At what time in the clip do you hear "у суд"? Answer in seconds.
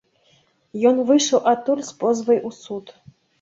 2.51-2.93